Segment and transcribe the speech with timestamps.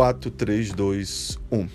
[0.00, 1.68] 4, 3, 2, 1.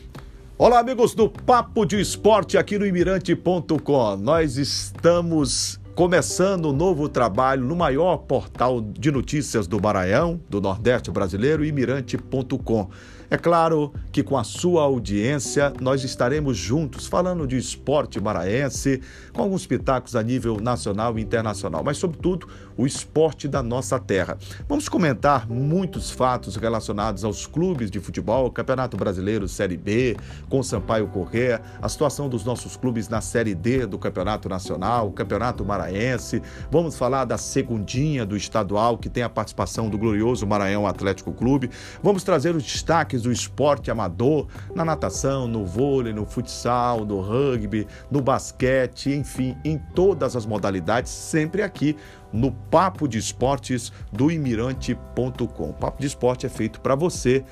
[0.57, 4.17] Olá, amigos do Papo de Esporte aqui no Imirante.com.
[4.17, 11.11] Nós estamos começando um novo trabalho no maior portal de notícias do Maranhão, do Nordeste
[11.11, 12.89] brasileiro, Imirante.com.
[13.29, 19.01] É claro que com a sua audiência nós estaremos juntos falando de esporte maranhense,
[19.33, 22.47] com alguns pitacos a nível nacional e internacional, mas sobretudo
[22.77, 24.37] o esporte da nossa terra.
[24.67, 30.17] Vamos comentar muitos fatos relacionados aos clubes de futebol, Campeonato Brasileiro Série B,
[30.49, 35.63] com Sampaio Corrêa, a situação dos nossos clubes na Série D do Campeonato Nacional, Campeonato
[35.63, 36.41] Maranhense.
[36.69, 41.69] Vamos falar da segundinha do estadual, que tem a participação do glorioso Maranhão Atlético Clube.
[42.03, 47.87] Vamos trazer os destaques do esporte amador na natação, no vôlei, no futsal, no rugby,
[48.09, 51.95] no basquete, enfim, em todas as modalidades, sempre aqui
[52.31, 55.73] no Papo de Esportes do Imirante.com.
[55.73, 57.43] Papo de Esporte é feito para você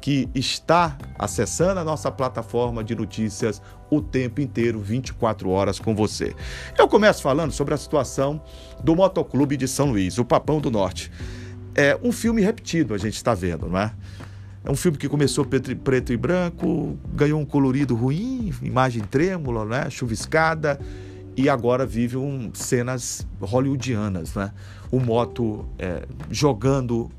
[0.00, 6.34] que está acessando a nossa plataforma de notícias o tempo inteiro, 24 horas com você.
[6.78, 8.40] Eu começo falando sobre a situação
[8.82, 11.12] do Motoclube de São Luís, o Papão do Norte.
[11.74, 13.92] É um filme repetido, a gente está vendo, não é?
[14.62, 19.88] É um filme que começou preto e branco, ganhou um colorido ruim, imagem trêmula, né?
[19.88, 20.78] chuviscada,
[21.34, 24.34] e agora vive um, cenas hollywoodianas.
[24.34, 24.52] Né?
[24.90, 27.10] O Moto é, jogando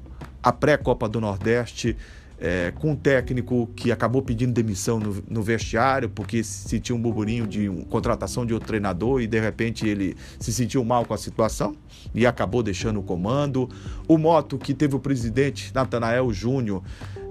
[0.44, 1.98] a pré-Copa do Nordeste
[2.42, 7.02] é, com um técnico que acabou pedindo demissão no, no, vestiário porque se tinha um
[7.02, 11.14] burburinho de um, contratação de outro treinador e de repente ele se sentiu mal com
[11.14, 11.76] a situação
[12.16, 13.70] e acabou deixando o comando.
[14.08, 16.82] O Moto que teve o presidente Natanael Júnior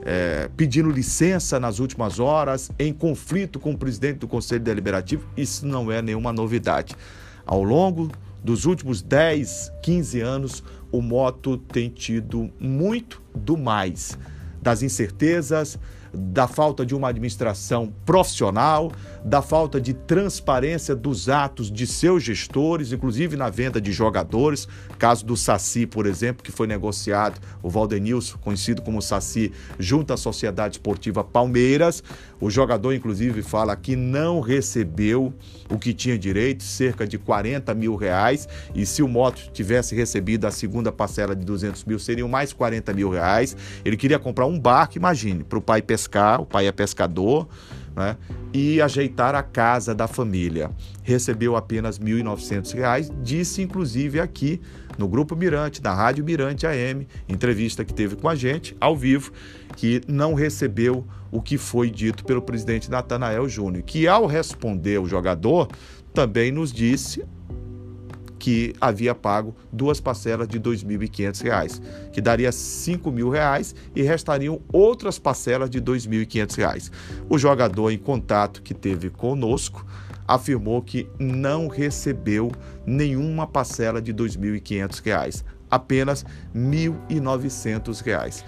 [0.02, 5.66] é, pedindo licença nas últimas horas, em conflito com o presidente do Conselho Deliberativo, isso
[5.66, 6.94] não é nenhuma novidade.
[7.44, 8.12] Ao longo
[8.44, 14.16] dos últimos 10, 15 anos, o Moto tem tido muito do mais
[14.62, 15.78] das incertezas,
[16.12, 18.92] da falta de uma administração profissional,
[19.24, 24.66] da falta de transparência dos atos de seus gestores, inclusive na venda de jogadores.
[24.98, 30.16] Caso do Saci, por exemplo, que foi negociado, o Valdenilson, conhecido como Saci, junto à
[30.16, 32.02] Sociedade Esportiva Palmeiras.
[32.40, 35.32] O jogador, inclusive, fala que não recebeu
[35.68, 38.48] o que tinha direito, cerca de 40 mil reais.
[38.74, 42.92] E se o Moto tivesse recebido a segunda parcela de 200 mil, seriam mais 40
[42.94, 43.56] mil reais.
[43.84, 47.46] Ele queria comprar um barco, imagine, para o pai pescar, o pai é pescador
[47.94, 48.16] né?
[48.52, 50.70] e ajeitar a casa da família.
[51.02, 54.60] Recebeu apenas R$ 1.900, disse inclusive aqui
[54.96, 59.32] no Grupo Mirante, na Rádio Mirante AM, entrevista que teve com a gente, ao vivo,
[59.76, 65.06] que não recebeu o que foi dito pelo presidente Natanael Júnior, que ao responder o
[65.06, 65.68] jogador,
[66.12, 67.24] também nos disse
[68.40, 71.80] que havia pago duas parcelas de R$ 2.500,
[72.10, 76.90] que daria R$ 5.000 e restariam outras parcelas de R$ 2.500.
[77.28, 79.86] O jogador, em contato que teve conosco,
[80.26, 82.50] afirmou que não recebeu
[82.86, 86.22] nenhuma parcela de R$ 2.500, apenas
[86.54, 86.60] R$
[87.10, 88.42] 1.900.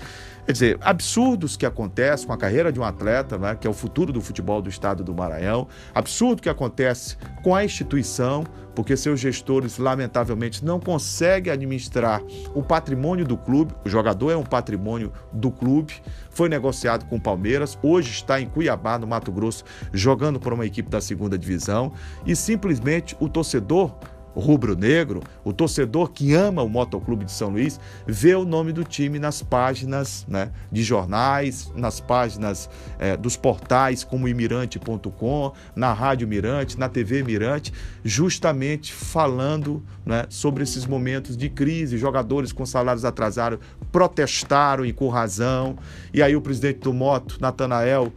[0.44, 3.72] Quer dizer, absurdos que acontecem com a carreira de um atleta, né, que é o
[3.72, 8.44] futuro do futebol do estado do Maranhão, absurdo que acontece com a instituição,
[8.74, 12.20] porque seus gestores, lamentavelmente, não conseguem administrar
[12.54, 13.72] o patrimônio do clube.
[13.84, 15.94] O jogador é um patrimônio do clube,
[16.30, 20.66] foi negociado com o Palmeiras, hoje está em Cuiabá, no Mato Grosso, jogando por uma
[20.66, 21.92] equipe da segunda divisão,
[22.26, 23.94] e simplesmente o torcedor
[24.34, 29.18] rubro-negro, o torcedor que ama o Motoclube de São Luís, vê o nome do time
[29.18, 36.78] nas páginas né, de jornais, nas páginas é, dos portais como imirante.com, na Rádio Mirante,
[36.78, 37.72] na TV Mirante,
[38.04, 43.58] justamente falando né, sobre esses momentos de crise, jogadores com salários atrasados
[43.90, 45.76] protestaram e com razão,
[46.12, 48.12] e aí o presidente do Moto, Natanael,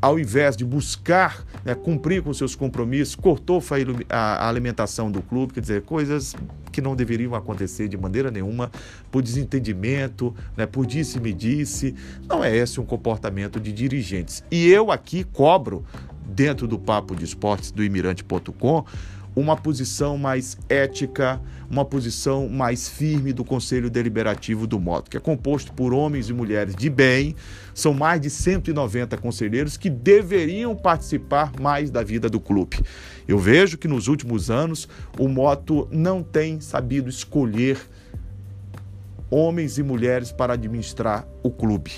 [0.00, 3.62] ao invés de buscar né, cumprir com seus compromissos, cortou
[4.10, 6.34] a, a, alimentação do clube, quer dizer, coisas
[6.70, 8.70] que não deveriam acontecer de maneira nenhuma,
[9.10, 11.94] por desentendimento, né, por disse-me-disse.
[12.28, 14.44] Não é esse um comportamento de dirigentes.
[14.50, 15.84] E eu aqui cobro,
[16.26, 18.84] dentro do Papo de Esportes do Imirante.com,
[19.36, 25.20] uma posição mais ética, uma posição mais firme do Conselho Deliberativo do Moto, que é
[25.20, 27.34] composto por homens e mulheres de bem.
[27.74, 32.80] São mais de 190 conselheiros que deveriam participar mais da vida do clube.
[33.26, 34.88] Eu vejo que nos últimos anos
[35.18, 37.78] o Moto não tem sabido escolher
[39.30, 41.90] homens e mulheres para administrar o clube.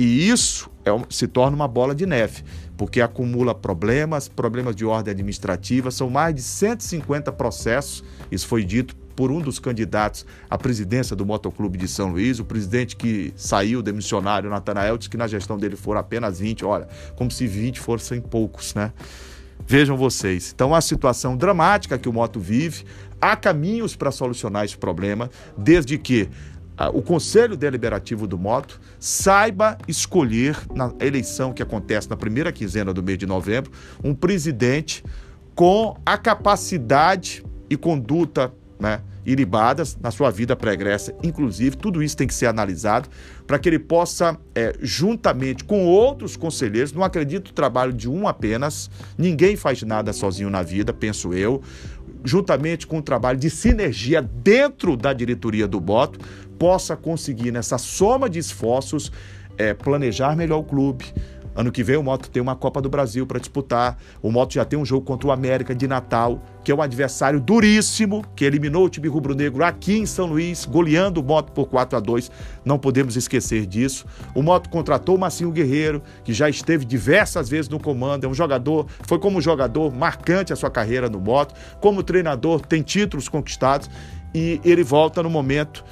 [0.00, 2.42] E isso é, se torna uma bola de neve
[2.74, 8.02] porque acumula problemas, problemas de ordem administrativa, são mais de 150 processos,
[8.32, 12.44] isso foi dito por um dos candidatos à presidência do Motoclube de São Luís, o
[12.46, 17.30] presidente que saiu, demissionário, Natanael, disse que na gestão dele foram apenas 20, olha, como
[17.30, 18.94] se 20 fossem poucos, né?
[19.66, 20.50] Vejam vocês.
[20.54, 22.86] Então, a situação dramática que o Moto vive,
[23.20, 26.30] há caminhos para solucionar esse problema, desde que
[26.88, 33.02] o Conselho Deliberativo do Moto saiba escolher, na eleição que acontece na primeira quinzena do
[33.02, 33.70] mês de novembro,
[34.02, 35.04] um presidente
[35.54, 42.26] com a capacidade e conduta né, iribadas na sua vida pregressa, inclusive, tudo isso tem
[42.26, 43.08] que ser analisado
[43.46, 48.26] para que ele possa, é, juntamente com outros conselheiros, não acredito no trabalho de um
[48.26, 51.62] apenas, ninguém faz nada sozinho na vida, penso eu,
[52.24, 56.18] juntamente com o trabalho de sinergia dentro da diretoria do Boto,
[56.60, 59.10] possa conseguir, nessa soma de esforços,
[59.56, 61.06] é, planejar melhor o clube,
[61.54, 63.98] Ano que vem o Moto tem uma Copa do Brasil para disputar.
[64.22, 67.40] O Moto já tem um jogo contra o América de Natal, que é um adversário
[67.40, 71.98] duríssimo, que eliminou o time rubro-negro aqui em São Luís, goleando o Moto por 4
[71.98, 72.30] a 2.
[72.64, 74.06] Não podemos esquecer disso.
[74.34, 78.34] O Moto contratou o Massinho Guerreiro, que já esteve diversas vezes no comando, é um
[78.34, 83.90] jogador, foi como jogador marcante a sua carreira no Moto, como treinador tem títulos conquistados
[84.32, 85.84] e ele volta no momento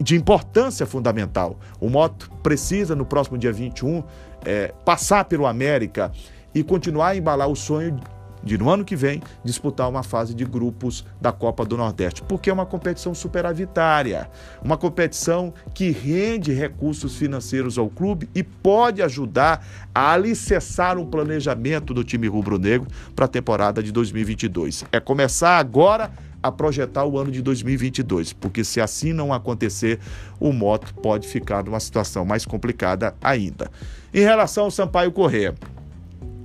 [0.00, 1.58] de, importância fundamental.
[1.80, 4.02] O Moto precisa, no próximo dia 21,
[4.44, 6.12] é, passar pelo América
[6.54, 7.98] e continuar a embalar o sonho
[8.42, 12.50] de no ano que vem disputar uma fase de grupos da Copa do Nordeste, porque
[12.50, 14.28] é uma competição superavitária,
[14.62, 21.94] uma competição que rende recursos financeiros ao clube e pode ajudar a alicerçar um planejamento
[21.94, 24.84] do time rubro-negro para a temporada de 2022.
[24.90, 26.10] É começar agora
[26.42, 30.00] a projetar o ano de 2022, porque se assim não acontecer,
[30.40, 33.70] o moto pode ficar numa situação mais complicada ainda.
[34.12, 35.54] Em relação ao Sampaio Corrêa,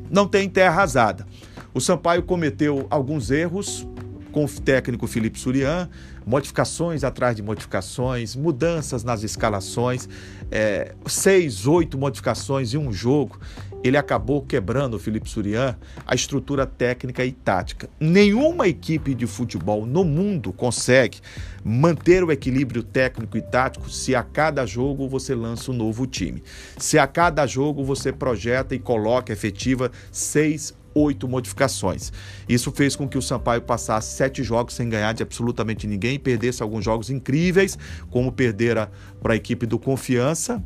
[0.09, 1.25] não tem terra arrasada.
[1.73, 3.87] O Sampaio cometeu alguns erros
[4.37, 5.89] com o técnico Felipe Surian,
[6.23, 10.07] modificações atrás de modificações, mudanças nas escalações,
[10.51, 13.39] é, seis, oito modificações em um jogo
[13.83, 17.89] ele acabou quebrando, o Felipe Surian, a estrutura técnica e tática.
[17.99, 21.19] Nenhuma equipe de futebol no mundo consegue
[21.63, 26.43] manter o equilíbrio técnico e tático se a cada jogo você lança um novo time.
[26.77, 32.11] Se a cada jogo você projeta e coloca efetiva seis oito modificações.
[32.47, 36.19] Isso fez com que o Sampaio passasse sete jogos sem ganhar de absolutamente ninguém e
[36.19, 37.77] perdesse alguns jogos incríveis,
[38.09, 38.91] como perdera
[39.21, 40.63] para a equipe do Confiança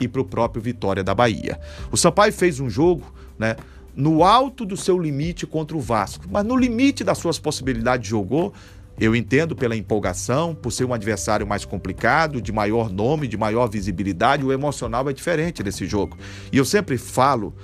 [0.00, 1.60] e para o próprio Vitória da Bahia.
[1.90, 3.56] O Sampaio fez um jogo, né?
[3.94, 8.52] No alto do seu limite contra o Vasco, mas no limite das suas possibilidades jogou.
[9.00, 13.68] Eu entendo pela empolgação, por ser um adversário mais complicado, de maior nome, de maior
[13.68, 16.16] visibilidade, o emocional é diferente nesse jogo.
[16.52, 17.54] E eu sempre falo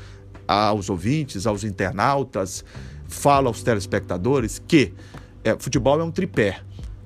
[0.47, 2.65] aos ouvintes, aos internautas,
[3.09, 4.93] falo aos telespectadores que
[5.43, 6.61] é, futebol é um tripé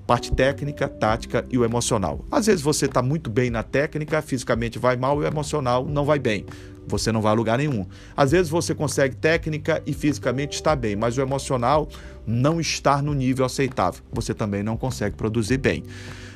[0.09, 2.25] parte técnica, tática e o emocional.
[2.31, 6.07] Às vezes você está muito bem na técnica, fisicamente vai mal e o emocional não
[6.07, 6.47] vai bem.
[6.87, 7.85] Você não vai a lugar nenhum.
[8.17, 11.87] Às vezes você consegue técnica e fisicamente está bem, mas o emocional
[12.27, 14.03] não está no nível aceitável.
[14.11, 15.85] Você também não consegue produzir bem.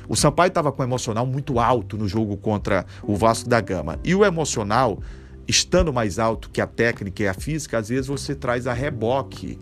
[0.07, 3.99] O Sampaio estava com o emocional muito alto no jogo contra o Vasco da Gama.
[4.03, 4.99] E o emocional,
[5.47, 9.57] estando mais alto que a técnica e a física, às vezes você traz a reboque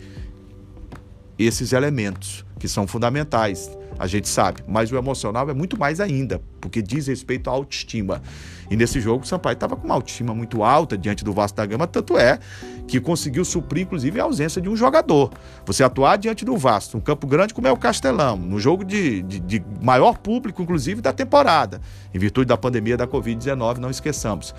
[1.38, 3.70] esses elementos que são fundamentais
[4.02, 4.64] a gente sabe.
[4.66, 8.20] Mas o emocional é muito mais ainda, porque diz respeito à autoestima.
[8.68, 11.64] E nesse jogo o Sampaio estava com uma autoestima muito alta diante do Vasco da
[11.64, 12.40] Gama, tanto é
[12.88, 15.30] que conseguiu suprir, inclusive, a ausência de um jogador.
[15.64, 19.22] Você atuar diante do Vasco, um campo grande como é o Castelão, no jogo de,
[19.22, 21.80] de, de maior público, inclusive, da temporada,
[22.12, 24.52] em virtude da pandemia da Covid-19, não esqueçamos.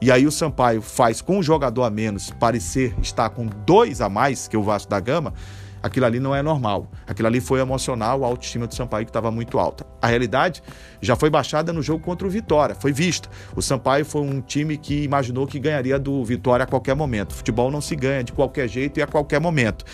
[0.00, 4.08] E aí o Sampaio faz com um jogador a menos parecer estar com dois a
[4.08, 5.32] mais que o Vasco da Gama
[5.82, 6.90] aquilo ali não é normal.
[7.06, 9.86] Aquilo ali foi emocional, a autoestima do Sampaio que estava muito alta.
[10.00, 10.62] A realidade
[11.00, 13.28] já foi baixada no jogo contra o Vitória, foi vista.
[13.54, 17.34] O Sampaio foi um time que imaginou que ganharia do Vitória a qualquer momento.
[17.34, 19.84] Futebol não se ganha de qualquer jeito e a qualquer momento.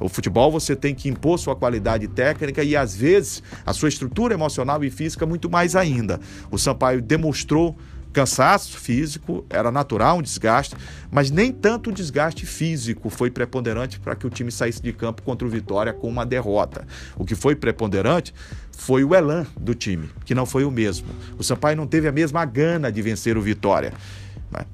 [0.00, 4.34] O futebol você tem que impor sua qualidade técnica e às vezes a sua estrutura
[4.34, 6.18] emocional e física muito mais ainda.
[6.50, 7.76] O Sampaio demonstrou
[8.12, 10.76] cansaço físico, era natural um desgaste,
[11.10, 15.22] mas nem tanto o desgaste físico foi preponderante para que o time saísse de campo
[15.22, 16.86] contra o Vitória com uma derrota.
[17.16, 18.34] O que foi preponderante
[18.76, 21.08] foi o elan do time, que não foi o mesmo.
[21.38, 23.92] O Sampaio não teve a mesma gana de vencer o Vitória.
[24.52, 24.66] Né?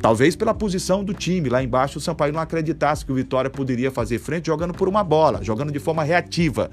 [0.00, 3.90] Talvez pela posição do time lá embaixo, o Sampaio não acreditasse que o Vitória poderia
[3.90, 6.70] fazer frente jogando por uma bola, jogando de forma reativa.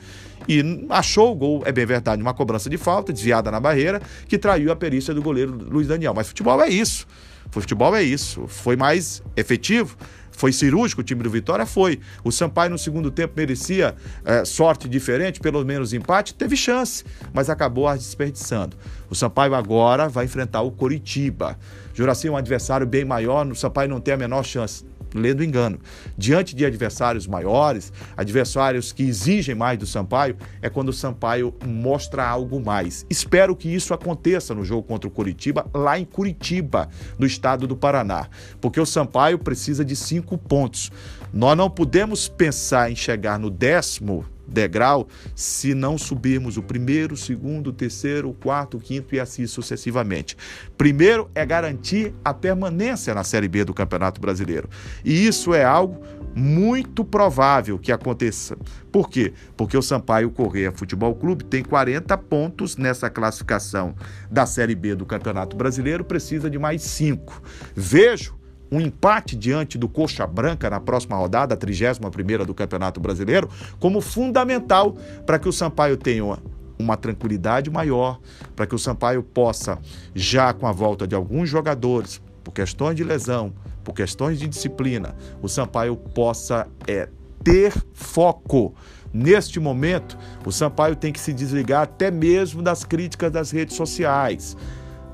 [0.48, 4.38] E achou o gol, é bem verdade, uma cobrança de falta, desviada na barreira, que
[4.38, 6.14] traiu a perícia do goleiro Luiz Daniel.
[6.14, 7.08] Mas futebol é isso.
[7.50, 8.46] Futebol é isso.
[8.48, 9.96] Foi mais efetivo,
[10.32, 11.66] Foi cirúrgico o time do Vitória?
[11.66, 12.00] Foi.
[12.24, 16.34] O Sampaio no segundo tempo merecia é, sorte diferente, pelo menos empate?
[16.34, 18.78] Teve chance, mas acabou desperdiçando.
[19.10, 21.58] O Sampaio agora vai enfrentar o Coritiba.
[21.94, 25.80] Juraci é um adversário bem maior, o Sampaio não tem a menor chance lendo engano.
[26.18, 32.28] Diante de adversários maiores, adversários que exigem mais do Sampaio, é quando o Sampaio mostra
[32.28, 33.06] algo mais.
[33.10, 37.76] Espero que isso aconteça no jogo contra o Curitiba, lá em Curitiba, no estado do
[37.76, 38.28] Paraná,
[38.60, 40.92] porque o Sampaio precisa de cinco pontos.
[41.34, 47.72] Nós não podemos pensar em chegar no décimo degrau se não subirmos o primeiro, segundo,
[47.72, 50.38] terceiro, quarto, quinto e assim sucessivamente.
[50.78, 54.70] Primeiro é garantir a permanência na Série B do Campeonato Brasileiro.
[55.04, 56.02] E isso é algo
[56.36, 58.58] muito provável que aconteça.
[58.92, 59.34] Por quê?
[59.56, 63.96] Porque o Sampaio Correia Futebol Clube tem 40 pontos nessa classificação
[64.30, 67.42] da Série B do Campeonato Brasileiro, precisa de mais 5.
[67.76, 68.41] Vejo
[68.72, 73.50] um empate diante do Coxa Branca na próxima rodada, a 31 do Campeonato Brasileiro,
[73.80, 76.38] como fundamental para que o Sampaio tenha
[76.80, 78.20] uma tranquilidade maior,
[78.56, 79.78] para que o Sampaio possa,
[80.16, 85.16] já com a volta de alguns jogadores, por questões de lesão, por questões de disciplina,
[85.42, 87.10] o Sampaio possa é,
[87.44, 88.74] ter foco.
[89.14, 94.56] Neste momento, o Sampaio tem que se desligar até mesmo das críticas das redes sociais.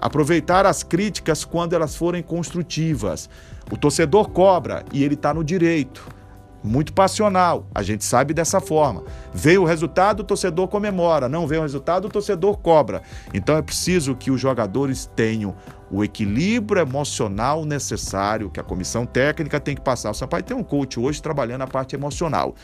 [0.01, 3.29] Aproveitar as críticas quando elas forem construtivas.
[3.71, 6.17] O torcedor cobra e ele está no direito.
[6.63, 9.03] Muito passional, a gente sabe dessa forma.
[9.33, 11.29] Veio o resultado, o torcedor comemora.
[11.29, 13.03] Não veio o resultado, o torcedor cobra.
[13.33, 15.55] Então é preciso que os jogadores tenham
[15.89, 20.11] o equilíbrio emocional necessário que a comissão técnica tem que passar.
[20.11, 22.55] O Sampaio tem um coach hoje trabalhando a parte emocional.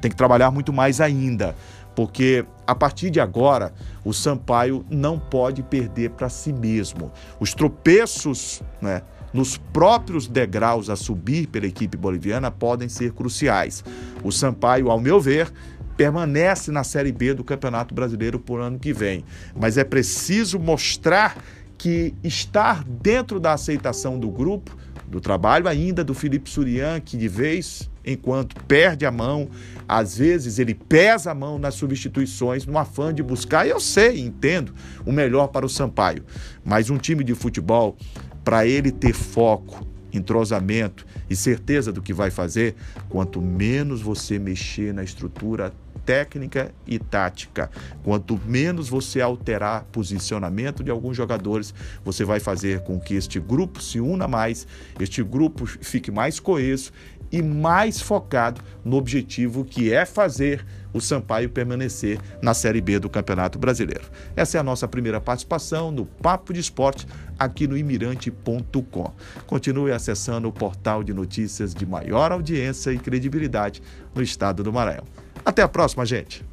[0.00, 1.56] Tem que trabalhar muito mais ainda,
[1.96, 3.72] porque a partir de agora
[4.04, 7.10] o Sampaio não pode perder para si mesmo.
[7.40, 13.82] Os tropeços, né, nos próprios degraus a subir pela equipe boliviana podem ser cruciais.
[14.22, 15.50] O Sampaio, ao meu ver,
[15.96, 19.24] permanece na Série B do Campeonato Brasileiro por ano que vem,
[19.58, 21.42] mas é preciso mostrar
[21.78, 24.76] que estar dentro da aceitação do grupo,
[25.06, 29.50] do trabalho ainda do Felipe Surian, que de vez enquanto perde a mão,
[29.88, 34.20] às vezes ele pesa a mão nas substituições no afã de buscar, e eu sei,
[34.20, 34.72] entendo,
[35.04, 36.24] o melhor para o Sampaio.
[36.64, 37.96] Mas um time de futebol,
[38.44, 42.74] para ele ter foco, entrosamento e certeza do que vai fazer,
[43.08, 45.72] quanto menos você mexer na estrutura
[46.06, 47.68] técnica e tática.
[48.04, 53.82] Quanto menos você alterar posicionamento de alguns jogadores, você vai fazer com que este grupo
[53.82, 54.66] se una mais,
[55.00, 56.92] este grupo fique mais coeso
[57.30, 63.10] e mais focado no objetivo que é fazer o Sampaio permanecer na Série B do
[63.10, 64.04] Campeonato Brasileiro.
[64.34, 67.06] Essa é a nossa primeira participação no Papo de Esporte
[67.38, 69.12] aqui no imirante.com.
[69.46, 73.82] Continue acessando o portal de notícias de maior audiência e credibilidade
[74.14, 75.04] no estado do Maranhão.
[75.44, 76.44] Até a próxima, gente!